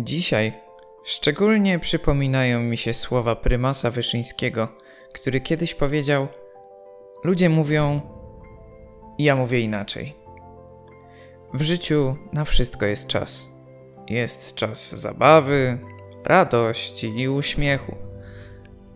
[0.00, 0.52] Dzisiaj
[1.04, 4.68] szczególnie przypominają mi się słowa prymasa Wyszyńskiego,
[5.12, 6.28] który kiedyś powiedział:
[7.24, 8.00] Ludzie mówią,
[9.18, 10.14] ja mówię inaczej.
[11.54, 13.48] W życiu na wszystko jest czas.
[14.08, 15.78] Jest czas zabawy,
[16.24, 17.96] radości i uśmiechu.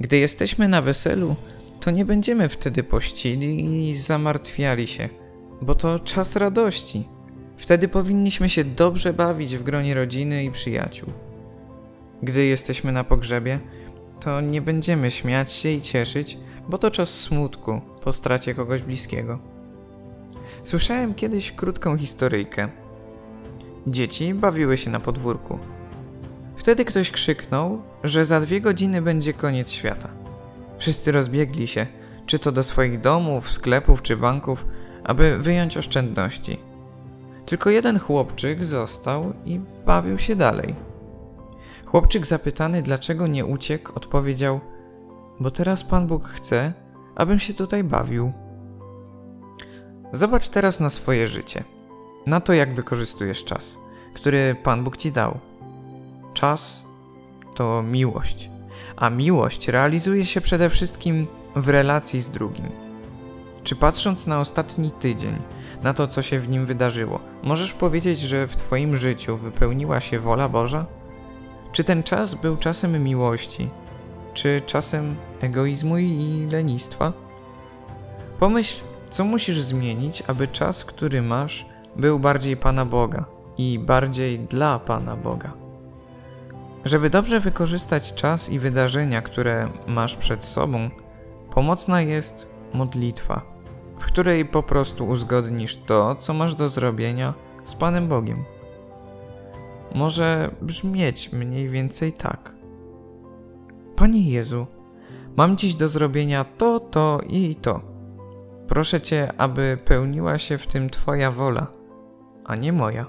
[0.00, 1.36] Gdy jesteśmy na weselu,
[1.80, 5.08] to nie będziemy wtedy pościli i zamartwiali się,
[5.62, 7.08] bo to czas radości.
[7.60, 11.12] Wtedy powinniśmy się dobrze bawić w gronie rodziny i przyjaciół.
[12.22, 13.58] Gdy jesteśmy na pogrzebie,
[14.20, 19.38] to nie będziemy śmiać się i cieszyć, bo to czas smutku po stracie kogoś bliskiego.
[20.64, 22.68] Słyszałem kiedyś krótką historyjkę.
[23.86, 25.58] Dzieci bawiły się na podwórku.
[26.56, 30.08] Wtedy ktoś krzyknął, że za dwie godziny będzie koniec świata.
[30.78, 31.86] Wszyscy rozbiegli się,
[32.26, 34.66] czy to do swoich domów, sklepów czy banków,
[35.04, 36.69] aby wyjąć oszczędności.
[37.50, 40.74] Tylko jeden chłopczyk został i bawił się dalej.
[41.86, 44.60] Chłopczyk zapytany, dlaczego nie uciekł, odpowiedział:
[45.40, 46.72] Bo teraz Pan Bóg chce,
[47.16, 48.32] abym się tutaj bawił.
[50.12, 51.64] Zobacz teraz na swoje życie,
[52.26, 53.78] na to, jak wykorzystujesz czas,
[54.14, 55.38] który Pan Bóg ci dał.
[56.34, 56.86] Czas
[57.54, 58.50] to miłość,
[58.96, 61.26] a miłość realizuje się przede wszystkim
[61.56, 62.89] w relacji z drugim.
[63.64, 65.36] Czy patrząc na ostatni tydzień,
[65.82, 70.20] na to, co się w nim wydarzyło, możesz powiedzieć, że w Twoim życiu wypełniła się
[70.20, 70.86] wola Boża?
[71.72, 73.68] Czy ten czas był czasem miłości,
[74.34, 77.12] czy czasem egoizmu i lenistwa?
[78.38, 78.80] Pomyśl,
[79.10, 81.66] co musisz zmienić, aby czas, który masz,
[81.96, 83.24] był bardziej Pana Boga
[83.58, 85.52] i bardziej dla Pana Boga.
[86.84, 90.90] Żeby dobrze wykorzystać czas i wydarzenia, które masz przed sobą,
[91.50, 93.42] pomocna jest modlitwa,
[93.98, 97.34] w której po prostu uzgodnisz to, co masz do zrobienia
[97.64, 98.44] z Panem Bogiem.
[99.94, 102.54] Może brzmieć mniej więcej tak.
[103.96, 104.66] Panie Jezu,
[105.36, 107.80] mam dziś do zrobienia to, to i to.
[108.68, 111.66] Proszę Cię, aby pełniła się w tym Twoja wola,
[112.44, 113.06] a nie moja.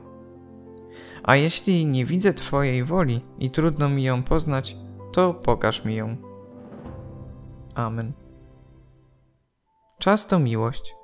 [1.24, 4.78] A jeśli nie widzę Twojej woli i trudno mi ją poznać,
[5.12, 6.18] to pokaż mi ją.
[7.76, 8.21] Amen.
[10.02, 10.96] Czas to miłość.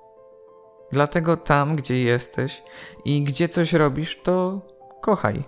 [0.91, 2.63] Dlatego tam, gdzie jesteś
[3.05, 4.61] i gdzie coś robisz, to
[5.01, 5.43] kochaj.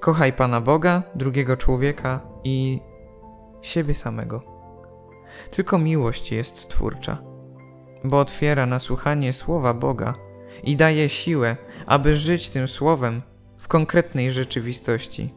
[0.00, 2.80] Kochaj Pana Boga, drugiego człowieka i
[3.62, 4.42] siebie samego.
[5.50, 7.18] Tylko miłość jest twórcza,
[8.04, 10.14] bo otwiera na słuchanie słowa Boga
[10.64, 11.56] i daje siłę,
[11.86, 13.22] aby żyć tym słowem
[13.56, 15.34] w konkretnej rzeczywistości,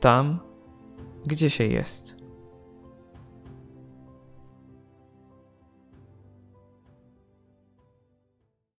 [0.00, 0.40] tam,
[1.26, 2.17] gdzie się jest.